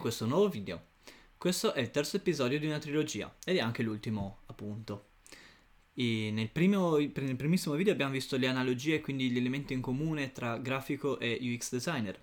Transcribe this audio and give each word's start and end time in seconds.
questo 0.00 0.26
nuovo 0.26 0.48
video. 0.48 0.88
Questo 1.36 1.74
è 1.74 1.80
il 1.80 1.90
terzo 1.90 2.16
episodio 2.16 2.58
di 2.58 2.66
una 2.66 2.78
trilogia 2.78 3.32
ed 3.44 3.56
è 3.56 3.60
anche 3.60 3.82
l'ultimo, 3.82 4.38
appunto. 4.46 5.08
Nel, 5.92 6.48
primo, 6.50 6.96
nel, 6.96 7.36
primissimo 7.36 7.74
video 7.74 7.92
abbiamo 7.92 8.12
visto 8.12 8.38
le 8.38 8.46
analogie 8.46 8.94
e 8.96 9.00
quindi 9.00 9.30
gli 9.30 9.36
elementi 9.36 9.74
in 9.74 9.82
comune 9.82 10.32
tra 10.32 10.56
grafico 10.56 11.18
e 11.18 11.38
UX 11.42 11.70
designer. 11.70 12.18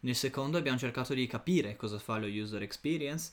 Nel 0.00 0.16
secondo 0.16 0.58
abbiamo 0.58 0.78
cercato 0.78 1.14
di 1.14 1.26
capire 1.28 1.76
cosa 1.76 2.00
fa 2.00 2.18
lo 2.18 2.26
user 2.26 2.62
experience 2.62 3.32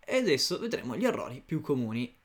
e 0.00 0.16
adesso 0.16 0.58
vedremo 0.58 0.96
gli 0.96 1.04
errori 1.04 1.42
più 1.44 1.60
comuni. 1.60 2.16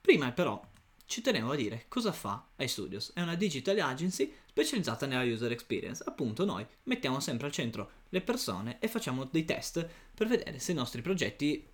Prima 0.00 0.32
però 0.32 0.58
ci 1.06 1.20
tenevo 1.20 1.52
a 1.52 1.56
dire 1.56 1.86
cosa 1.88 2.12
fa 2.12 2.46
iStudios. 2.56 3.12
È 3.14 3.22
una 3.22 3.36
digital 3.36 3.78
agency 3.78 4.32
specializzata 4.48 5.06
nella 5.06 5.22
user 5.22 5.52
experience. 5.52 6.02
Appunto 6.04 6.44
noi 6.44 6.66
mettiamo 6.84 7.20
sempre 7.20 7.46
al 7.46 7.52
centro 7.52 7.90
le 8.10 8.20
persone 8.20 8.78
e 8.80 8.88
facciamo 8.88 9.24
dei 9.24 9.44
test 9.44 9.88
per 10.14 10.26
vedere 10.26 10.58
se 10.58 10.72
i 10.72 10.74
nostri 10.74 11.02
progetti 11.02 11.64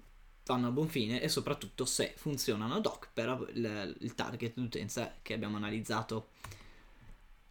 vanno 0.45 0.69
a 0.69 0.71
buon 0.71 0.89
fine 0.89 1.23
e 1.23 1.29
soprattutto 1.29 1.85
se 1.85 2.13
funzionano 2.17 2.75
ad 2.75 2.87
hoc 2.87 3.09
per 3.13 3.51
il, 3.55 4.15
target 4.15 4.55
d'utenza 4.55 5.17
che 5.23 5.35
abbiamo 5.35 5.57
analizzato. 5.57 6.31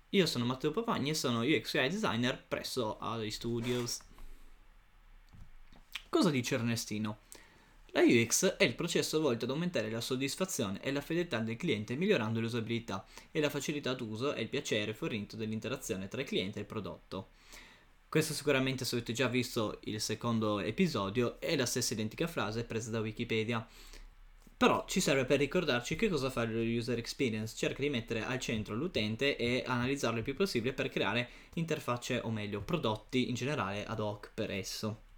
Io 0.09 0.25
sono 0.25 0.45
Matteo 0.45 0.71
Papagni 0.71 1.09
e 1.09 1.15
sono 1.15 1.41
UX 1.41 1.73
UI 1.73 1.89
designer 1.89 2.43
presso 2.45 2.97
AI 2.99 3.31
Studios. 3.31 3.99
Cosa 6.09 6.29
dice 6.29 6.55
Ernestino? 6.55 7.19
La 7.93 8.03
UX 8.03 8.55
è 8.55 8.63
il 8.63 8.75
processo 8.75 9.19
volto 9.19 9.43
ad 9.43 9.51
aumentare 9.51 9.89
la 9.89 9.99
soddisfazione 9.99 10.81
e 10.81 10.93
la 10.93 11.01
fedeltà 11.01 11.39
del 11.39 11.57
cliente 11.57 11.97
migliorando 11.97 12.39
l'usabilità 12.39 13.05
e 13.31 13.41
la 13.41 13.49
facilità 13.49 13.93
d'uso 13.93 14.33
e 14.33 14.43
il 14.43 14.47
piacere 14.47 14.93
fornito 14.93 15.35
dell'interazione 15.35 16.07
tra 16.07 16.21
il 16.21 16.27
cliente 16.27 16.59
e 16.59 16.61
il 16.61 16.67
prodotto. 16.67 17.31
Questo 18.07 18.33
sicuramente 18.33 18.85
se 18.85 18.95
avete 18.95 19.11
già 19.11 19.27
visto 19.27 19.79
il 19.83 19.99
secondo 19.99 20.59
episodio 20.59 21.37
è 21.41 21.57
la 21.57 21.65
stessa 21.65 21.91
identica 21.91 22.27
frase 22.27 22.63
presa 22.63 22.91
da 22.91 23.01
Wikipedia. 23.01 23.67
Però 24.55 24.85
ci 24.87 25.01
serve 25.01 25.25
per 25.25 25.39
ricordarci 25.39 25.97
che 25.97 26.07
cosa 26.07 26.29
fa 26.29 26.45
lo 26.45 26.61
user 26.61 26.97
experience, 26.97 27.57
cerca 27.57 27.81
di 27.81 27.89
mettere 27.89 28.23
al 28.23 28.39
centro 28.39 28.73
l'utente 28.73 29.35
e 29.35 29.63
analizzarlo 29.65 30.19
il 30.19 30.23
più 30.23 30.35
possibile 30.35 30.71
per 30.71 30.87
creare 30.87 31.27
interfacce 31.55 32.21
o 32.23 32.31
meglio 32.31 32.61
prodotti 32.61 33.27
in 33.27 33.35
generale 33.35 33.85
ad 33.85 33.99
hoc 33.99 34.31
per 34.33 34.49
esso. 34.49 35.10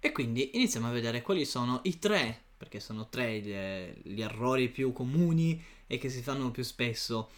E 0.00 0.12
quindi 0.12 0.50
iniziamo 0.54 0.88
a 0.88 0.92
vedere 0.92 1.22
quali 1.22 1.44
sono 1.44 1.80
i 1.84 1.98
tre, 1.98 2.42
perché 2.56 2.80
sono 2.80 3.08
tre 3.08 3.40
gli, 3.40 4.12
gli 4.12 4.20
errori 4.20 4.68
più 4.68 4.92
comuni 4.92 5.62
e 5.86 5.98
che 5.98 6.08
si 6.08 6.22
fanno 6.22 6.50
più 6.50 6.62
spesso 6.62 7.30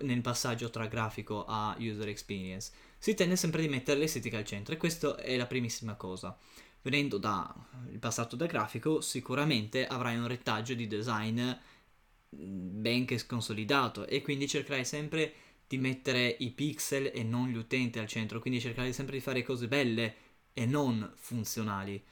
nel 0.00 0.20
passaggio 0.20 0.70
tra 0.70 0.86
grafico 0.86 1.44
a 1.46 1.76
user 1.78 2.08
experience 2.08 2.72
si 3.02 3.14
tende 3.14 3.34
sempre 3.34 3.66
a 3.66 3.68
mettere 3.68 3.98
l'estetica 3.98 4.38
al 4.38 4.44
centro 4.44 4.72
e 4.72 4.76
questa 4.76 5.16
è 5.16 5.36
la 5.36 5.48
primissima 5.48 5.94
cosa. 5.94 6.38
Venendo 6.82 7.18
dal 7.18 7.52
passato 7.98 8.36
da 8.36 8.46
grafico, 8.46 9.00
sicuramente 9.00 9.88
avrai 9.88 10.16
un 10.16 10.28
retaggio 10.28 10.74
di 10.74 10.86
design 10.86 11.50
ben 12.28 13.04
che 13.04 13.26
consolidato 13.26 14.06
e 14.06 14.22
quindi 14.22 14.46
cercherai 14.46 14.84
sempre 14.84 15.34
di 15.66 15.78
mettere 15.78 16.36
i 16.38 16.50
pixel 16.50 17.10
e 17.12 17.24
non 17.24 17.48
gli 17.48 17.56
utenti 17.56 17.98
al 17.98 18.06
centro, 18.06 18.38
quindi 18.38 18.60
cercherai 18.60 18.92
sempre 18.92 19.16
di 19.16 19.20
fare 19.20 19.42
cose 19.42 19.66
belle 19.66 20.14
e 20.52 20.66
non 20.66 21.12
funzionali. 21.16 22.02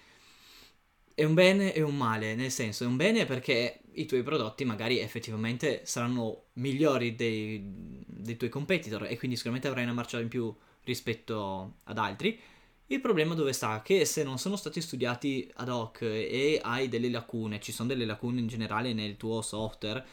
È 1.15 1.25
un 1.25 1.35
bene 1.35 1.75
e 1.75 1.83
un 1.83 1.97
male, 1.97 2.35
nel 2.35 2.51
senso 2.51 2.85
è 2.85 2.87
un 2.87 2.97
bene 2.97 3.27
perché 3.27 3.81
i 3.93 4.07
tuoi 4.07 4.23
prodotti 4.23 4.65
magari 4.65 4.99
effettivamente 5.01 5.83
saranno 5.85 6.45
migliori 6.55 7.15
dei, 7.15 7.63
dei 8.07 8.37
tuoi 8.37 8.49
competitor 8.49 9.05
e 9.05 9.19
quindi 9.19 9.37
sicuramente 9.37 9.69
avrai 9.69 9.85
una 9.85 9.93
marcia 9.93 10.19
in 10.21 10.29
più 10.29 10.55
rispetto 10.85 11.79
ad 11.85 11.99
altri. 11.99 12.39
Il 12.87 13.01
problema 13.01 13.35
dove 13.35 13.53
sta? 13.53 13.83
Che 13.83 14.05
se 14.05 14.25
non 14.25 14.39
sono 14.39 14.57
stati 14.57 14.81
studiati 14.81 15.49
ad 15.57 15.69
hoc 15.69 16.03
e 16.03 16.59
hai 16.63 16.89
delle 16.89 17.09
lacune, 17.09 17.61
ci 17.61 17.71
sono 17.71 17.89
delle 17.89 18.05
lacune 18.05 18.41
in 18.41 18.49
generale 18.49 18.93
nel 18.93 19.17
tuo 19.17 19.43
software 19.43 20.05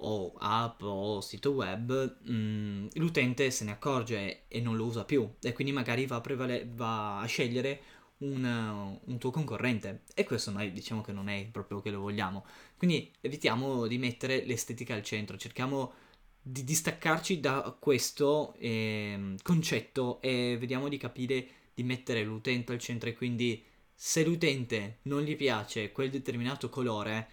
o 0.00 0.34
app 0.38 0.82
o 0.82 1.20
sito 1.20 1.52
web, 1.52 2.18
mh, 2.22 2.32
mm, 2.32 2.86
l'utente 2.94 3.50
se 3.50 3.64
ne 3.64 3.72
accorge 3.72 4.42
e 4.48 4.60
non 4.60 4.76
lo 4.76 4.84
usa 4.84 5.04
più. 5.04 5.28
E 5.40 5.52
quindi 5.52 5.72
magari 5.72 6.06
va 6.06 6.16
a, 6.16 6.20
prevale- 6.20 6.68
va 6.74 7.20
a 7.20 7.26
scegliere 7.26 7.80
un, 8.18 8.98
un, 9.04 9.18
tuo 9.18 9.30
concorrente. 9.30 10.02
E 10.14 10.24
questo 10.24 10.50
noi 10.50 10.72
diciamo 10.72 11.00
che 11.02 11.12
non 11.12 11.28
è 11.28 11.46
proprio 11.50 11.80
che 11.80 11.90
lo 11.90 12.00
vogliamo. 12.00 12.44
Quindi 12.76 13.10
evitiamo 13.20 13.86
di 13.86 13.98
mettere 13.98 14.44
l'estetica 14.44 14.94
al 14.94 15.02
centro, 15.02 15.36
cerchiamo 15.36 15.92
di 16.40 16.62
distaccarci 16.62 17.40
da 17.40 17.76
questo 17.78 18.54
eh, 18.58 19.34
concetto 19.42 20.20
e 20.20 20.56
vediamo 20.58 20.88
di 20.88 20.96
capire 20.96 21.46
di 21.74 21.82
mettere 21.82 22.22
l'utente 22.24 22.72
al 22.72 22.78
centro. 22.78 23.08
E 23.08 23.14
quindi 23.14 23.62
se 23.94 24.24
l'utente 24.24 24.98
non 25.02 25.22
gli 25.22 25.36
piace 25.36 25.90
quel 25.92 26.10
determinato 26.10 26.68
colore, 26.68 27.28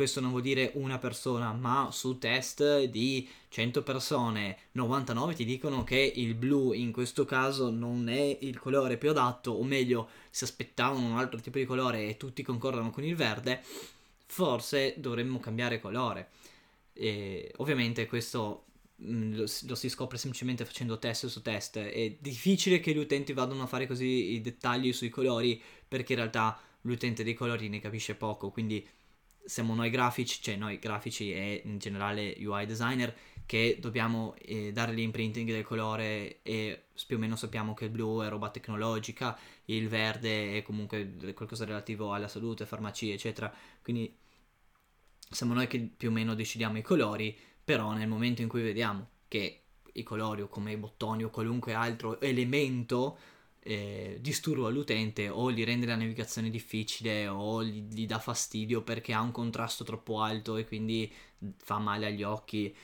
questo 0.00 0.20
non 0.20 0.30
vuol 0.30 0.40
dire 0.40 0.70
una 0.76 0.96
persona, 0.96 1.52
ma 1.52 1.90
su 1.92 2.16
test 2.16 2.84
di 2.84 3.28
100 3.50 3.82
persone, 3.82 4.56
99 4.72 5.34
ti 5.34 5.44
dicono 5.44 5.84
che 5.84 5.98
il 6.16 6.32
blu 6.32 6.72
in 6.72 6.90
questo 6.90 7.26
caso 7.26 7.68
non 7.68 8.08
è 8.08 8.38
il 8.40 8.58
colore 8.58 8.96
più 8.96 9.10
adatto, 9.10 9.50
o 9.50 9.62
meglio, 9.62 10.08
si 10.30 10.44
aspettavano 10.44 11.04
un 11.04 11.18
altro 11.18 11.38
tipo 11.38 11.58
di 11.58 11.66
colore 11.66 12.08
e 12.08 12.16
tutti 12.16 12.42
concordano 12.42 12.88
con 12.88 13.04
il 13.04 13.14
verde, 13.14 13.62
forse 14.24 14.94
dovremmo 14.96 15.38
cambiare 15.38 15.82
colore. 15.82 16.30
E 16.94 17.52
ovviamente 17.58 18.06
questo 18.06 18.64
mm, 19.04 19.34
lo, 19.34 19.44
lo, 19.66 19.74
si 19.74 19.90
scopre 19.90 20.16
semplicemente 20.16 20.64
facendo 20.64 20.98
test 20.98 21.26
su 21.26 21.42
test. 21.42 21.76
È 21.76 22.16
difficile 22.18 22.80
che 22.80 22.94
gli 22.94 22.96
utenti 22.96 23.34
vadano 23.34 23.64
a 23.64 23.66
fare 23.66 23.86
così 23.86 24.32
i 24.32 24.40
dettagli 24.40 24.94
sui 24.94 25.10
colori 25.10 25.60
perché 25.86 26.14
in 26.14 26.20
realtà 26.20 26.58
l'utente 26.84 27.22
dei 27.22 27.34
colori 27.34 27.68
ne 27.68 27.80
capisce 27.80 28.14
poco. 28.14 28.48
Quindi 28.48 28.82
siamo 29.50 29.74
noi 29.74 29.90
grafici, 29.90 30.40
cioè 30.40 30.54
noi 30.54 30.78
grafici 30.78 31.32
e 31.32 31.62
in 31.64 31.78
generale 31.78 32.36
UI 32.38 32.66
designer 32.66 33.12
che 33.46 33.78
dobbiamo 33.80 34.36
eh, 34.38 34.70
dare 34.70 34.92
l'imprinting 34.92 35.50
del 35.50 35.64
colore 35.64 36.40
e 36.42 36.84
più 37.04 37.16
o 37.16 37.18
meno 37.18 37.34
sappiamo 37.34 37.74
che 37.74 37.86
il 37.86 37.90
blu 37.90 38.22
è 38.22 38.28
roba 38.28 38.50
tecnologica, 38.50 39.36
il 39.64 39.88
verde 39.88 40.56
è 40.56 40.62
comunque 40.62 41.34
qualcosa 41.34 41.64
relativo 41.64 42.12
alla 42.12 42.28
salute, 42.28 42.64
farmacie, 42.64 43.12
eccetera. 43.12 43.52
Quindi 43.82 44.16
siamo 45.28 45.52
noi 45.52 45.66
che 45.66 45.80
più 45.80 46.10
o 46.10 46.12
meno 46.12 46.36
decidiamo 46.36 46.78
i 46.78 46.82
colori, 46.82 47.36
però 47.64 47.92
nel 47.92 48.06
momento 48.06 48.42
in 48.42 48.48
cui 48.48 48.62
vediamo 48.62 49.08
che 49.26 49.64
i 49.94 50.04
colori 50.04 50.42
o 50.42 50.48
come 50.48 50.70
i 50.70 50.76
bottoni 50.76 51.24
o 51.24 51.30
qualunque 51.30 51.74
altro 51.74 52.20
elemento 52.20 53.18
eh, 53.62 54.18
disturba 54.20 54.68
l'utente 54.68 55.28
o 55.28 55.50
gli 55.52 55.64
rende 55.64 55.86
la 55.86 55.96
navigazione 55.96 56.50
difficile 56.50 57.28
o 57.28 57.62
gli, 57.62 57.82
gli, 57.82 58.06
dà 58.06 58.18
fastidio 58.18 58.82
perché 58.82 59.12
ha 59.12 59.20
un 59.20 59.32
contrasto 59.32 59.84
troppo 59.84 60.20
alto 60.20 60.56
e 60.56 60.66
quindi 60.66 61.12
fa 61.56 61.78
male 61.78 62.06
agli 62.06 62.22
occhi, 62.22 62.74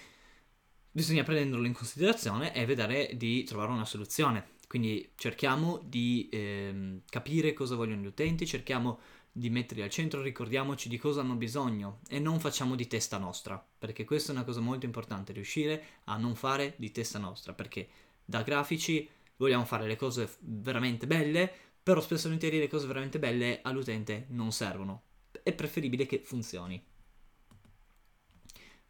bisogna 0.91 1.23
prenderlo 1.23 1.67
in 1.67 1.73
considerazione 1.73 2.55
e 2.55 2.65
vedere 2.67 3.11
di 3.17 3.45
trovare 3.45 3.73
una 3.73 3.85
soluzione. 3.85 4.55
Quindi 4.69 5.13
cerchiamo 5.17 5.81
di 5.85 6.29
eh, 6.31 7.01
capire 7.09 7.53
cosa 7.53 7.77
vogliono 7.77 8.03
gli 8.03 8.07
utenti, 8.07 8.47
cerchiamo 8.47 8.99
di 9.31 9.51
metterli 9.51 9.83
al 9.83 9.91
centro, 9.91 10.23
ricordiamoci 10.23 10.89
di 10.89 10.97
cosa 10.97 11.21
hanno 11.21 11.35
bisogno 11.35 12.01
e 12.09 12.19
non 12.19 12.41
facciamo 12.41 12.75
di 12.75 12.87
testa 12.87 13.19
nostra, 13.19 13.65
perché 13.79 14.05
questa 14.05 14.33
è 14.33 14.35
una 14.35 14.45
cosa 14.45 14.61
molto 14.61 14.87
importante, 14.87 15.35
riuscire 15.35 15.85
a 16.05 16.17
non 16.17 16.35
fare 16.35 16.75
di 16.79 16.91
testa 16.91 17.19
nostra, 17.19 17.53
perché 17.53 17.89
da 18.25 18.43
grafici 18.43 19.07
vogliamo 19.37 19.65
fare 19.65 19.87
le 19.87 19.97
cose 19.97 20.29
veramente 20.41 21.07
belle, 21.07 21.53
però 21.83 22.01
spesso 22.01 22.29
e 22.29 22.51
le 22.51 22.69
cose 22.69 22.87
veramente 22.87 23.19
belle 23.19 23.61
all'utente 23.63 24.27
non 24.31 24.53
servono. 24.53 25.03
È 25.43 25.53
preferibile 25.53 26.07
che 26.07 26.21
funzioni. 26.25 26.83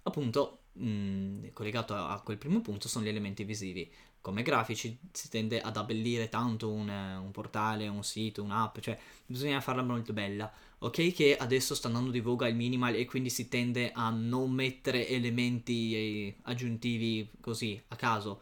Appunto, 0.03 0.61
mh, 0.73 0.89
mm, 0.89 1.45
collegato 1.53 1.95
a 1.95 2.21
quel 2.23 2.39
primo 2.39 2.61
punto 2.61 2.89
sono 2.89 3.05
gli 3.05 3.09
elementi 3.09 3.45
visivi 3.45 3.91
come 4.27 4.43
grafici 4.43 4.99
si 5.13 5.29
tende 5.29 5.61
ad 5.61 5.77
abbellire 5.77 6.29
tanto 6.29 6.69
un, 6.73 6.89
un, 6.89 7.31
portale, 7.31 7.87
un 7.87 8.03
sito, 8.03 8.43
un'app, 8.43 8.81
cioè 8.81 8.99
bisogna 9.25 9.61
farla 9.61 9.85
molto 9.85 10.13
bella. 10.13 10.53
Ok 10.79 11.13
che 11.13 11.37
adesso 11.37 11.77
sta 11.77 11.87
andando 11.87 12.11
di 12.11 12.19
voga 12.19 12.49
il 12.49 12.57
minimal 12.57 12.97
e 12.97 13.05
quindi 13.05 13.31
si 13.31 13.47
tende 13.47 13.93
a 13.93 14.11
non 14.11 14.51
mettere 14.51 15.07
elementi 15.07 15.95
eh, 15.95 16.37
aggiuntivi 16.43 17.31
così 17.41 17.81
a 17.87 17.95
caso. 17.95 18.41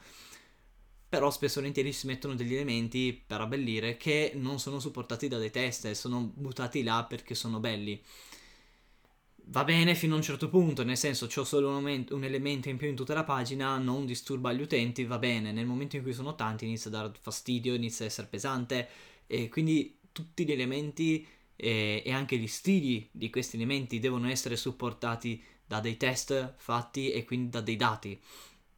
Però 1.14 1.30
spesso 1.30 1.58
e 1.58 1.60
volentieri 1.60 1.92
si 1.92 2.08
mettono 2.08 2.34
degli 2.34 2.54
elementi 2.54 3.22
per 3.24 3.40
abbellire 3.40 3.96
che 3.96 4.32
non 4.34 4.58
sono 4.58 4.80
supportati 4.80 5.28
da 5.28 5.38
dei 5.38 5.52
test, 5.52 5.88
sono 5.92 6.32
buttati 6.34 6.82
là 6.82 7.06
perché 7.08 7.36
sono 7.36 7.60
belli 7.60 8.02
va 9.46 9.62
bene 9.62 9.94
fino 9.94 10.14
a 10.14 10.16
un 10.16 10.22
certo 10.22 10.48
punto, 10.48 10.82
nel 10.82 10.96
senso 10.96 11.28
ho 11.32 11.44
solo 11.44 11.68
un, 11.68 11.74
momento, 11.74 12.16
un, 12.16 12.24
elemento 12.24 12.68
in 12.68 12.78
più 12.78 12.88
in 12.88 12.96
tutta 12.96 13.14
la 13.14 13.22
pagina, 13.22 13.76
non 13.78 14.06
disturba 14.06 14.52
gli 14.52 14.62
utenti, 14.62 15.04
va 15.04 15.18
bene, 15.18 15.52
nel 15.52 15.66
momento 15.66 15.94
in 15.94 16.02
cui 16.02 16.12
sono 16.14 16.34
tanti 16.34 16.64
inizia 16.64 16.90
a 16.90 16.94
dar 16.94 17.12
fastidio, 17.20 17.74
inizia 17.74 18.04
a 18.04 18.08
essere 18.08 18.26
pesante 18.26 18.88
e 19.28 19.48
quindi 19.48 19.98
tutti 20.10 20.44
gli 20.44 20.50
elementi 20.50 21.24
e, 21.54 22.02
e 22.04 22.12
anche 22.12 22.38
gli 22.38 22.48
stili 22.48 23.08
di 23.12 23.30
questi 23.30 23.54
elementi 23.54 24.00
devono 24.00 24.28
essere 24.28 24.56
supportati 24.56 25.40
da 25.64 25.78
dei 25.78 25.96
test 25.96 26.54
fatti 26.56 27.12
e 27.12 27.24
quindi 27.24 27.50
da 27.50 27.60
dei 27.60 27.76
dati. 27.76 28.20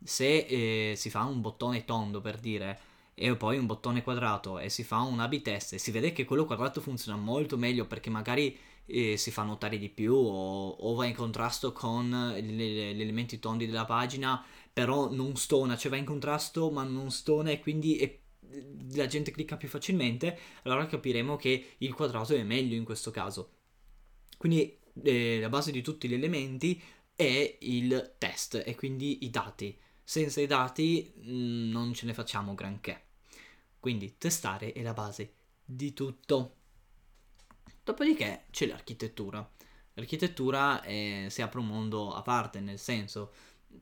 Se 0.06 0.46
eh, 0.92 0.94
si 0.96 1.10
fa 1.10 1.24
un 1.24 1.40
bottone 1.40 1.84
tondo 1.84 2.20
per 2.20 2.38
dire 2.38 2.80
e 3.14 3.34
poi 3.34 3.56
un 3.56 3.66
bottone 3.66 4.02
quadrato 4.02 4.58
e 4.58 4.68
si 4.68 4.84
fa 4.84 5.00
un 5.00 5.20
A-B 5.20 5.40
test 5.40 5.72
e 5.72 5.78
si 5.78 5.90
vede 5.90 6.12
che 6.12 6.24
quello 6.24 6.44
quadrato 6.44 6.80
funziona 6.80 7.18
molto 7.18 7.56
meglio 7.56 7.86
perché 7.86 8.10
magari 8.10 8.56
eh, 8.86 9.16
si 9.16 9.30
fa 9.30 9.42
notare 9.42 9.78
di 9.78 9.88
più 9.88 10.14
o, 10.14 10.68
o 10.68 10.94
va 10.94 11.06
in 11.06 11.14
contrasto 11.14 11.72
con 11.72 12.34
gli 12.40 12.62
elementi 12.62 13.38
tondi 13.38 13.66
della 13.66 13.84
pagina, 13.84 14.44
però 14.72 15.10
non 15.10 15.34
stona, 15.36 15.76
cioè 15.76 15.90
va 15.90 15.96
in 15.96 16.04
contrasto 16.04 16.70
ma 16.70 16.84
non 16.84 17.10
stona 17.10 17.50
e 17.50 17.60
quindi 17.60 17.96
è, 17.96 18.18
la 18.92 19.06
gente 19.06 19.30
clicca 19.30 19.56
più 19.56 19.68
facilmente, 19.68 20.38
allora 20.62 20.86
capiremo 20.86 21.36
che 21.36 21.74
il 21.78 21.94
quadrato 21.94 22.34
è 22.34 22.42
meglio 22.42 22.76
in 22.76 22.84
questo 22.84 23.10
caso. 23.10 23.50
Quindi 24.36 24.78
eh, 25.02 25.40
la 25.40 25.48
base 25.48 25.70
di 25.72 25.82
tutti 25.82 26.08
gli 26.08 26.14
elementi 26.14 26.80
è 27.14 27.56
il 27.60 28.14
test 28.18 28.62
e 28.64 28.74
quindi 28.74 29.24
i 29.24 29.30
dati. 29.30 29.76
Senza 30.08 30.40
i 30.40 30.46
dati 30.46 31.12
mm, 31.18 31.68
non 31.72 31.92
ce 31.92 32.06
ne 32.06 32.14
facciamo 32.14 32.54
granché. 32.54 33.06
Quindi 33.80 34.14
testare 34.18 34.72
è 34.72 34.80
la 34.82 34.92
base 34.92 35.32
di 35.64 35.92
tutto. 35.92 36.54
Dopodiché 37.82 38.44
c'è 38.52 38.66
l'architettura. 38.66 39.44
L'architettura 39.94 40.80
è, 40.80 41.26
si 41.28 41.42
apre 41.42 41.58
un 41.58 41.66
mondo 41.66 42.14
a 42.14 42.22
parte, 42.22 42.60
nel 42.60 42.78
senso 42.78 43.32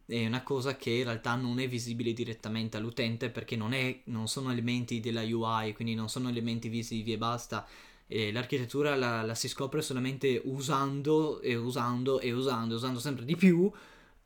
è 0.06 0.24
una 0.26 0.42
cosa 0.42 0.78
che 0.78 0.90
in 0.90 1.04
realtà 1.04 1.34
non 1.34 1.58
è 1.58 1.68
visibile 1.68 2.14
direttamente 2.14 2.78
all'utente 2.78 3.28
perché 3.28 3.54
non, 3.54 3.74
è, 3.74 4.00
non 4.04 4.26
sono 4.26 4.50
elementi 4.50 5.00
della 5.00 5.20
UI, 5.20 5.74
quindi 5.74 5.94
non 5.94 6.08
sono 6.08 6.30
elementi 6.30 6.70
visivi 6.70 7.12
e 7.12 7.18
basta. 7.18 7.66
E 8.06 8.32
l'architettura 8.32 8.96
la, 8.96 9.20
la, 9.20 9.34
si 9.34 9.46
scopre 9.46 9.82
solamente 9.82 10.40
usando 10.44 11.42
e 11.42 11.54
usando 11.54 12.18
e 12.18 12.32
usando, 12.32 12.76
usando 12.76 12.98
sempre 12.98 13.26
di 13.26 13.36
più 13.36 13.70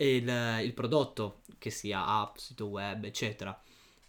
il, 0.06 0.60
il 0.62 0.72
prodotto, 0.74 1.42
che 1.58 1.70
sia 1.70 2.06
app, 2.06 2.36
sito 2.36 2.66
web, 2.66 3.04
eccetera. 3.04 3.60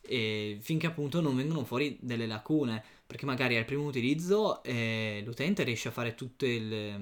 E 0.02 0.58
finché 0.62 0.88
appunto 0.88 1.22
non 1.22 1.36
vengono 1.36 1.64
fuori 1.66 1.98
delle 2.02 2.26
lacune, 2.26 2.84
perché 3.06 3.26
magari 3.26 3.58
al 3.58 3.66
primo 3.66 3.86
utilizzo 3.86 4.64
eh, 4.64 5.22
l'utente 5.26 5.64
riesce 5.64 5.88
a 5.88 5.92
fare 5.92 6.16
le, 6.38 7.02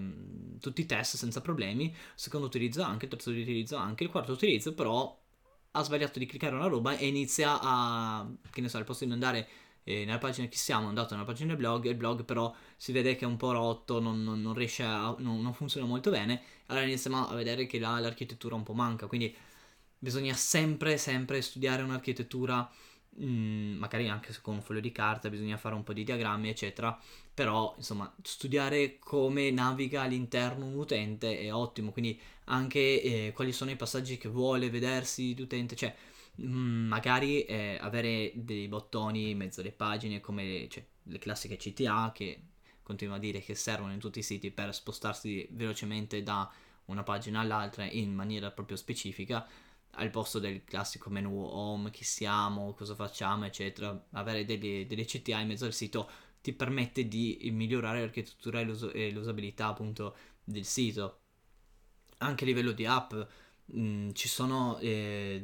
tutti 0.59 0.81
i 0.81 0.85
test 0.85 1.15
senza 1.15 1.41
problemi, 1.41 1.93
secondo 2.15 2.47
utilizzo 2.47 2.81
anche, 2.81 3.05
il 3.05 3.11
terzo 3.11 3.29
utilizzo 3.29 3.75
anche, 3.75 4.03
il 4.05 4.09
quarto 4.09 4.31
utilizzo 4.31 4.73
però 4.73 5.17
ha 5.71 5.83
sbagliato 5.83 6.17
di 6.17 6.25
cliccare 6.25 6.55
una 6.55 6.67
roba 6.67 6.97
e 6.97 7.07
inizia 7.07 7.59
a, 7.61 8.27
che 8.49 8.61
ne 8.61 8.69
so, 8.69 8.77
al 8.77 8.83
posto 8.83 9.05
di 9.05 9.11
andare 9.11 9.47
eh, 9.87 10.03
nella 10.03 10.17
pagina 10.17 10.47
che 10.49 10.57
siamo, 10.57 10.89
andato 10.89 11.13
nella 11.13 11.25
pagina 11.25 11.49
del 11.49 11.57
blog, 11.57 11.85
il 11.85 11.95
blog 11.95 12.25
però 12.25 12.53
si 12.75 12.91
vede 12.91 13.15
che 13.15 13.23
è 13.23 13.27
un 13.27 13.37
po' 13.37 13.53
rotto, 13.53 14.01
non, 14.01 14.21
non, 14.21 14.41
non 14.41 14.53
riesce 14.53 14.83
a, 14.83 15.15
non, 15.19 15.41
non, 15.41 15.53
funziona 15.53 15.87
molto 15.87 16.11
bene, 16.11 16.41
allora 16.65 16.85
iniziamo 16.85 17.29
a 17.29 17.33
vedere 17.33 17.65
che 17.65 17.79
là 17.79 17.97
l'architettura 17.99 18.55
un 18.55 18.63
po' 18.63 18.73
manca, 18.73 19.07
quindi 19.07 19.33
bisogna 19.97 20.33
sempre, 20.33 20.97
sempre 20.97 21.41
studiare 21.41 21.83
un'architettura, 21.83 22.69
mh, 23.11 23.25
mm, 23.25 23.77
magari 23.77 24.09
anche 24.09 24.33
con 24.41 24.55
un 24.55 24.61
foglio 24.61 24.81
di 24.81 24.91
carta, 24.91 25.29
bisogna 25.29 25.55
fare 25.55 25.75
un 25.75 25.83
po' 25.83 25.93
di 25.93 26.03
diagrammi, 26.03 26.49
eccetera, 26.49 26.99
però 27.33 27.73
insomma 27.77 28.13
studiare 28.23 28.99
come 28.99 29.51
naviga 29.51 30.01
all'interno 30.01 30.65
un 30.65 30.75
utente 30.75 31.39
è 31.39 31.53
ottimo, 31.53 31.91
quindi 31.91 32.19
anche 32.45 33.01
eh, 33.01 33.31
quali 33.33 33.53
sono 33.53 33.71
i 33.71 33.77
passaggi 33.77 34.17
che 34.17 34.27
vuole 34.27 34.69
vedersi 34.69 35.33
l'utente, 35.37 35.77
cioè 35.77 35.95
magari 36.37 37.43
eh, 37.43 37.77
avere 37.79 38.31
dei 38.35 38.67
bottoni 38.67 39.31
in 39.31 39.37
mezzo 39.37 39.61
alle 39.61 39.71
pagine 39.71 40.19
come 40.19 40.67
cioè, 40.69 40.85
le 41.03 41.17
classiche 41.19 41.57
CTA 41.57 42.11
che 42.13 42.41
continuo 42.83 43.15
a 43.15 43.19
dire 43.19 43.39
che 43.39 43.55
servono 43.55 43.93
in 43.93 43.99
tutti 43.99 44.19
i 44.19 44.23
siti 44.23 44.51
per 44.51 44.73
spostarsi 44.73 45.47
velocemente 45.51 46.23
da 46.23 46.49
una 46.85 47.03
pagina 47.03 47.41
all'altra 47.41 47.85
in 47.85 48.13
maniera 48.13 48.51
proprio 48.51 48.77
specifica 48.77 49.47
al 49.99 50.09
posto 50.11 50.39
del 50.39 50.63
classico 50.63 51.09
menu 51.09 51.35
home, 51.35 51.89
chi 51.89 52.03
siamo, 52.03 52.73
cosa 52.73 52.95
facciamo, 52.95 53.45
eccetera. 53.45 54.05
Avere 54.11 54.45
delle, 54.45 54.85
delle 54.87 55.05
CTA 55.05 55.39
in 55.39 55.47
mezzo 55.47 55.65
al 55.65 55.73
sito 55.73 56.09
ti 56.41 56.53
permette 56.53 57.07
di 57.07 57.49
migliorare 57.51 58.01
l'architettura 58.01 58.59
e, 58.59 58.63
l'us- 58.63 58.91
e 58.93 59.11
l'usabilità 59.11 59.67
appunto 59.67 60.15
del 60.43 60.65
sito. 60.65 61.21
Anche 62.19 62.43
a 62.43 62.47
livello 62.47 62.71
di 62.71 62.85
app 62.85 63.13
mh, 63.13 63.79
mm, 63.79 64.09
ci 64.13 64.27
sono 64.27 64.77
eh, 64.79 65.39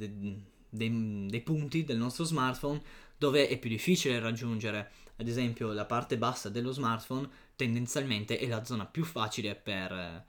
dei, 0.74 1.28
dei 1.28 1.42
punti 1.42 1.84
del 1.84 1.98
nostro 1.98 2.24
smartphone 2.24 2.82
dove 3.18 3.48
è 3.48 3.58
più 3.58 3.70
difficile 3.70 4.20
raggiungere. 4.20 4.92
Ad 5.18 5.28
esempio, 5.28 5.72
la 5.72 5.86
parte 5.86 6.18
bassa 6.18 6.50
dello 6.50 6.72
smartphone 6.72 7.30
tendenzialmente 7.56 8.38
è 8.38 8.48
la 8.48 8.66
zona 8.66 8.86
più 8.86 9.06
facile 9.06 9.56
per, 9.56 10.26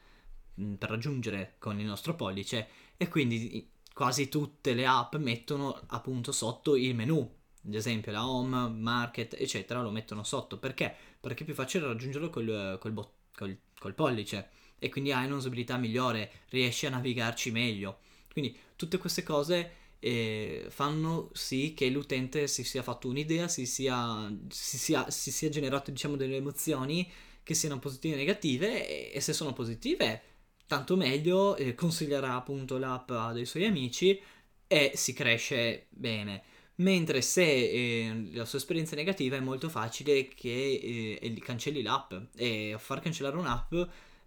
mm, 0.61 0.75
per 0.75 0.91
raggiungere 0.91 1.55
con 1.58 1.81
il 1.81 1.87
nostro 1.87 2.14
pollice 2.14 2.69
e 2.96 3.08
quindi 3.08 3.70
quasi 3.93 4.29
tutte 4.29 4.75
le 4.75 4.87
app 4.87 5.17
mettono 5.17 5.81
appunto 5.88 6.31
sotto 6.31 6.76
il 6.76 6.94
menu. 6.94 7.29
Ad 7.67 7.75
esempio 7.75 8.12
la 8.12 8.29
home, 8.29 8.69
market, 8.69 9.35
eccetera, 9.38 9.81
lo 9.81 9.91
mettono 9.91 10.23
sotto. 10.23 10.58
Perché? 10.58 10.94
Perché 11.19 11.43
è 11.43 11.46
più 11.46 11.55
facile 11.55 11.87
raggiungerlo 11.87 12.29
col, 12.29 12.76
col, 12.79 12.93
bot, 12.93 13.11
col, 13.35 13.58
col 13.79 13.94
pollice 13.94 14.50
e 14.79 14.91
quindi 14.91 15.12
hai 15.12 15.25
un'usabilità 15.26 15.79
migliore, 15.79 16.31
riesci 16.50 16.85
a 16.85 16.91
navigarci 16.91 17.50
meglio. 17.50 18.00
Quindi 18.31 18.55
tutte 18.76 18.99
queste 18.99 19.23
cose 19.23 19.84
e 20.05 20.67
fanno 20.69 21.31
sì 21.33 21.73
che 21.73 21.89
l'utente 21.89 22.47
si 22.47 22.62
sia 22.62 22.83
fatto 22.83 23.09
un'idea, 23.09 23.49
si 23.49 23.65
sia, 23.65 24.31
si 24.51 24.77
sia, 24.77 25.11
si 25.11 25.33
sia 25.33 25.49
generato 25.49 25.91
diciamo 25.91 26.17
delle 26.17 26.37
emozioni 26.37 27.11
che 27.43 27.55
siano 27.55 27.79
positive 27.79 28.15
o 28.15 28.19
negative 28.19 28.87
e, 28.87 29.17
e 29.17 29.21
se 29.23 29.33
sono 29.33 29.55
positive 29.55 30.23
tanto 30.67 30.97
meglio, 30.97 31.56
eh, 31.56 31.75
consiglierà 31.75 32.35
appunto 32.35 32.77
l'app 32.77 33.11
dei 33.33 33.47
suoi 33.47 33.65
amici 33.65 34.21
e 34.67 34.93
si 34.95 35.15
cresce 35.15 35.87
bene. 35.89 36.43
Mentre 36.77 37.23
se 37.23 37.43
eh, 37.43 38.29
la 38.35 38.45
sua 38.45 38.59
esperienza 38.59 38.95
è 38.95 38.99
negativa 38.99 39.37
è 39.37 39.41
molto 39.41 39.71
facile 39.71 40.29
che 40.29 41.19
eh, 41.23 41.39
cancelli 41.41 41.81
l'app 41.81 42.12
e 42.37 42.77
far 42.79 43.01
cancellare 43.01 43.39
un'app 43.39 43.73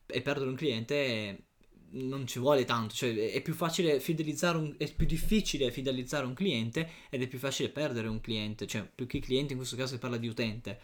e 0.07 0.21
perdere 0.23 0.49
un 0.49 0.55
cliente 0.55 1.46
non 1.91 2.27
ci 2.27 2.39
vuole 2.39 2.65
tanto, 2.65 2.93
cioè 2.93 3.31
è 3.31 3.41
più 3.41 3.53
facile 3.53 3.99
fidelizzare 3.99 4.57
un, 4.57 4.75
è 4.77 4.91
più 4.93 5.05
difficile 5.05 5.71
fidelizzare 5.71 6.25
un 6.25 6.33
cliente 6.33 6.89
ed 7.09 7.21
è 7.21 7.27
più 7.27 7.39
facile 7.39 7.69
perdere 7.69 8.07
un 8.07 8.21
cliente, 8.21 8.67
cioè 8.67 8.87
più 8.93 9.07
che 9.07 9.19
cliente 9.19 9.53
in 9.53 9.57
questo 9.57 9.75
caso 9.75 9.93
si 9.93 9.99
parla 9.99 10.17
di 10.17 10.27
utente. 10.27 10.79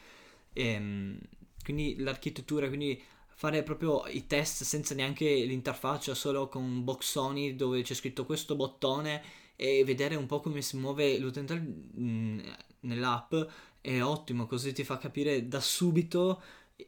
E, 0.54 0.66
ehm, 0.68 1.20
quindi 1.64 1.98
l'architettura, 1.98 2.68
quindi 2.68 3.02
fare 3.36 3.64
proprio 3.64 4.06
i 4.08 4.28
test 4.28 4.64
senza 4.64 4.96
neanche 4.96 5.26
l'interfaccia, 5.44 6.14
solo 6.14 6.48
con 6.48 6.84
boxoni 6.84 7.56
dove 7.56 7.82
c'è 7.82 7.94
scritto 7.94 8.26
questo 8.26 8.56
bottone 8.56 9.22
e 9.56 9.84
vedere 9.84 10.16
un 10.16 10.26
po' 10.26 10.40
come 10.40 10.62
si 10.62 10.78
muove 10.78 11.18
l'utente 11.20 11.56
mm, 11.60 12.40
nell'app 12.82 13.34
è 13.82 14.02
ottimo, 14.02 14.46
così 14.46 14.72
ti 14.72 14.84
fa 14.84 14.98
capire 14.98 15.48
da 15.48 15.60
subito 15.60 16.42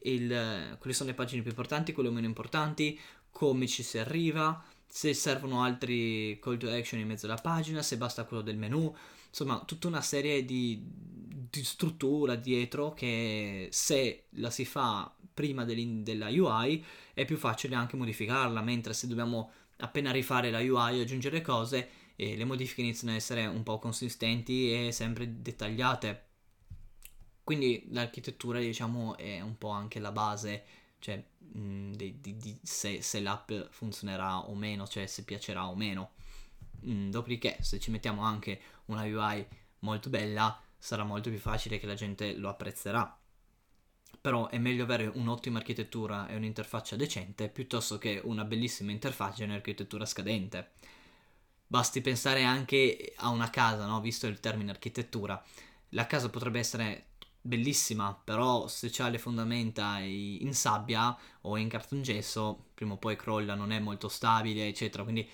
il, 0.03 0.77
quali 0.79 0.93
sono 0.93 1.09
le 1.09 1.15
pagine 1.15 1.41
più 1.41 1.51
importanti, 1.51 1.93
quelle 1.93 2.09
meno 2.09 2.25
importanti, 2.25 2.99
come 3.35 3.67
ci 3.67 3.83
si 3.83 3.97
arriva, 3.97 4.63
se 4.87 5.13
servono 5.13 5.61
altri 5.61 6.39
call 6.41 6.55
to 6.55 6.69
action 6.69 7.01
in 7.01 7.07
mezzo 7.07 7.25
alla 7.25 7.35
pagina, 7.35 7.81
se 7.81 7.97
basta 7.97 8.23
quello 8.23 8.41
del 8.41 8.55
menu, 8.55 8.95
insomma 9.27 9.61
tutta 9.65 9.87
una 9.87 9.99
serie 9.99 10.45
di, 10.45 10.81
di 10.81 11.63
struttura 11.65 12.35
dietro 12.35 12.93
che 12.93 13.67
se 13.71 14.27
la 14.35 14.49
si 14.49 14.63
fa 14.63 15.13
prima 15.33 15.65
della 15.65 16.29
UI 16.29 16.81
è 17.13 17.25
più 17.25 17.35
facile 17.35 17.75
anche 17.75 17.97
modificarla, 17.97 18.61
mentre 18.61 18.93
se 18.93 19.07
dobbiamo 19.07 19.51
appena 19.79 20.11
rifare 20.11 20.49
la 20.49 20.59
UI 20.59 20.99
e 20.99 21.01
aggiungere 21.01 21.41
cose, 21.41 21.89
eh, 22.15 22.37
le 22.37 22.45
modifiche 22.45 22.79
iniziano 22.79 23.11
ad 23.11 23.19
essere 23.19 23.45
un 23.47 23.63
po' 23.63 23.79
consistenti 23.79 24.71
e 24.71 24.93
sempre 24.93 25.41
dettagliate. 25.41 26.23
Quindi 27.43 27.85
l'architettura 27.89 28.59
diciamo 28.59 29.17
è 29.17 29.41
un 29.41 29.57
po' 29.57 29.71
anche 29.71 29.99
la 29.99 30.13
base 30.13 30.63
cioè 31.05 31.23
mh, 31.37 31.59
mm, 31.59 31.93
di, 31.93 32.19
di, 32.19 32.35
di 32.35 32.59
se, 32.63 33.03
se, 33.03 33.19
l'app 33.19 33.51
funzionerà 33.69 34.39
o 34.39 34.55
meno, 34.55 34.87
cioè 34.87 35.05
se 35.05 35.23
piacerà 35.23 35.67
o 35.67 35.75
meno. 35.75 36.13
Mm, 36.83 37.11
dopodiché, 37.11 37.57
se 37.61 37.79
ci 37.79 37.91
mettiamo 37.91 38.23
anche 38.23 38.59
una 38.85 39.03
UI 39.03 39.45
molto 39.79 40.09
bella, 40.09 40.59
sarà 40.77 41.03
molto 41.03 41.29
più 41.29 41.37
facile 41.37 41.77
che 41.77 41.85
la 41.85 41.93
gente 41.93 42.33
lo 42.35 42.49
apprezzerà. 42.49 43.19
Però 44.19 44.49
è 44.49 44.57
meglio 44.57 44.83
avere 44.83 45.05
un'ottima 45.05 45.59
architettura 45.59 46.27
e 46.27 46.35
un'interfaccia 46.35 46.95
decente 46.95 47.49
piuttosto 47.49 47.99
che 47.99 48.19
una 48.23 48.43
bellissima 48.43 48.91
interfaccia 48.91 49.43
e 49.43 49.45
un'architettura 49.45 50.05
scadente. 50.07 50.71
Basti 51.67 52.01
pensare 52.01 52.43
anche 52.43 53.13
a 53.17 53.29
una 53.29 53.51
casa, 53.51 53.85
no? 53.85 54.01
visto 54.01 54.25
il 54.25 54.39
termine 54.39 54.71
architettura. 54.71 55.39
La 55.89 56.07
casa 56.07 56.29
potrebbe 56.29 56.57
essere 56.57 57.09
bellissima, 57.45 58.13
però 58.13 58.67
se 58.67 58.91
ha 58.97 59.07
le 59.07 59.19
fondamenta 59.19 59.99
in 59.99 60.53
sabbia 60.53 61.15
o 61.41 61.57
in 61.57 61.69
cartongesso, 61.69 62.69
prima 62.73 62.93
o 62.93 62.97
poi 62.97 63.15
crolla, 63.15 63.53
non 63.53 63.71
è 63.71 63.79
molto 63.79 64.09
stabile, 64.09 64.67
eccetera. 64.67 65.03
Quindi 65.03 65.29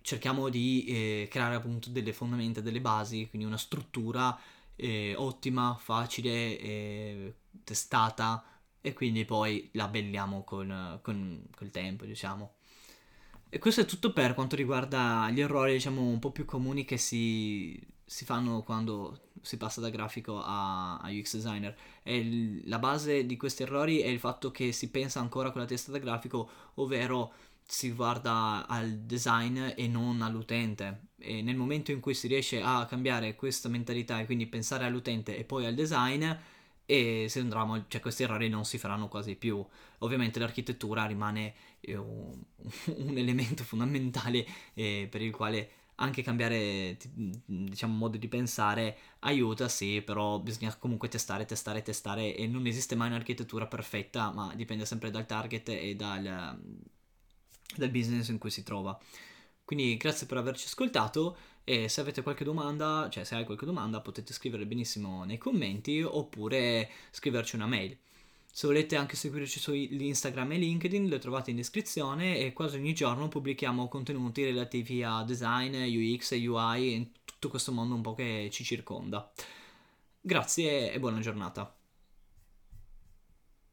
cerchiamo 0.00 0.48
di 0.48 0.84
eh, 0.86 1.28
creare 1.30 1.56
appunto 1.56 1.90
delle 1.90 2.12
fondamenta, 2.12 2.60
delle 2.60 2.80
basi, 2.80 3.28
quindi 3.28 3.46
una 3.46 3.58
struttura 3.58 4.38
eh, 4.76 5.14
ottima, 5.16 5.76
facile, 5.78 6.58
eh, 6.58 7.34
testata 7.64 8.44
e 8.80 8.92
quindi 8.92 9.24
poi 9.24 9.68
la 9.72 9.84
abbelliamo 9.84 10.44
con, 10.44 11.00
con, 11.02 11.44
col 11.54 11.70
tempo, 11.70 12.04
diciamo. 12.04 12.54
E 13.50 13.58
questo 13.58 13.80
è 13.80 13.84
tutto 13.86 14.12
per 14.12 14.34
quanto 14.34 14.56
riguarda 14.56 15.30
gli 15.30 15.40
errori, 15.40 15.72
diciamo, 15.72 16.00
un 16.02 16.18
po' 16.20 16.30
più 16.30 16.44
comuni 16.44 16.84
che 16.84 16.96
si, 16.96 17.80
si 18.04 18.24
fanno 18.24 18.62
quando 18.62 19.27
si 19.42 19.56
passa 19.56 19.80
da 19.80 19.90
grafico 19.90 20.40
a, 20.42 20.98
a 20.98 21.10
UX 21.10 21.34
designer. 21.34 21.76
E 22.02 22.60
la 22.64 22.78
base 22.78 23.26
di 23.26 23.36
questi 23.36 23.62
errori 23.62 24.00
è 24.00 24.08
il 24.08 24.18
fatto 24.18 24.50
che 24.50 24.72
si 24.72 24.90
pensa 24.90 25.20
ancora 25.20 25.50
con 25.50 25.60
la 25.60 25.66
testa 25.66 25.92
da 25.92 25.98
grafico, 25.98 26.48
ovvero 26.74 27.32
si 27.64 27.92
guarda 27.92 28.66
al 28.66 29.00
design 29.00 29.72
e 29.76 29.88
non 29.88 30.22
all'utente. 30.22 31.08
E 31.18 31.42
nel 31.42 31.56
momento 31.56 31.90
in 31.92 32.00
cui 32.00 32.14
si 32.14 32.26
riesce 32.26 32.62
a 32.62 32.86
cambiare 32.86 33.34
questa 33.34 33.68
mentalità 33.68 34.20
e 34.20 34.24
quindi 34.26 34.46
pensare 34.46 34.84
all'utente 34.84 35.36
e 35.36 35.44
poi 35.44 35.66
al 35.66 35.74
design, 35.74 36.24
e 36.90 37.26
se 37.28 37.40
andremo, 37.40 37.84
cioè 37.88 38.00
questi 38.00 38.22
errori 38.22 38.48
non 38.48 38.64
si 38.64 38.78
faranno 38.78 39.08
quasi 39.08 39.34
più. 39.34 39.62
Ovviamente 39.98 40.38
l'architettura 40.38 41.04
rimane 41.04 41.54
eh, 41.80 41.96
un, 41.96 42.32
un, 42.96 43.18
elemento 43.18 43.62
fondamentale 43.62 44.46
eh, 44.72 45.06
per 45.10 45.20
il 45.20 45.30
quale 45.30 45.70
anche 46.00 46.22
cambiare 46.22 46.96
diciamo 47.46 47.96
modo 47.96 48.16
di 48.16 48.28
pensare 48.28 48.96
aiuta 49.20 49.68
sì 49.68 50.02
però 50.02 50.38
bisogna 50.38 50.74
comunque 50.76 51.08
testare 51.08 51.44
testare 51.44 51.82
testare 51.82 52.34
e 52.34 52.46
non 52.46 52.66
esiste 52.66 52.94
mai 52.94 53.08
un'architettura 53.08 53.66
perfetta 53.66 54.32
ma 54.32 54.52
dipende 54.54 54.84
sempre 54.84 55.10
dal 55.10 55.26
target 55.26 55.68
e 55.68 55.94
dal, 55.94 56.58
dal 57.76 57.90
business 57.90 58.28
in 58.28 58.38
cui 58.38 58.50
si 58.50 58.62
trova 58.62 58.98
quindi 59.64 59.98
grazie 59.98 60.26
per 60.26 60.38
averci 60.38 60.66
ascoltato 60.66 61.36
e 61.62 61.90
se 61.90 62.00
avete 62.00 62.22
qualche 62.22 62.42
domanda, 62.42 63.08
cioè 63.10 63.24
se 63.24 63.34
hai 63.34 63.44
qualche 63.44 63.66
domanda 63.66 64.00
potete 64.00 64.32
scrivere 64.32 64.64
benissimo 64.64 65.24
nei 65.24 65.36
commenti 65.36 66.00
oppure 66.00 66.88
scriverci 67.10 67.56
una 67.56 67.66
mail. 67.66 67.94
Se 68.50 68.66
volete 68.66 68.96
anche 68.96 69.14
seguirci 69.14 69.60
su 69.60 69.72
Instagram 69.72 70.52
e 70.52 70.58
LinkedIn 70.58 71.06
le 71.06 71.18
trovate 71.18 71.50
in 71.50 71.56
descrizione 71.56 72.38
e 72.38 72.52
quasi 72.52 72.76
ogni 72.76 72.92
giorno 72.92 73.28
pubblichiamo 73.28 73.88
contenuti 73.88 74.44
relativi 74.44 75.02
a 75.02 75.22
design, 75.22 75.74
UX, 75.74 76.32
UI 76.32 76.94
e 76.94 77.10
tutto 77.24 77.48
questo 77.50 77.70
mondo 77.72 77.94
un 77.94 78.02
po' 78.02 78.14
che 78.14 78.48
ci 78.50 78.64
circonda. 78.64 79.30
Grazie 80.20 80.92
e 80.92 80.98
buona 80.98 81.20
giornata. 81.20 81.77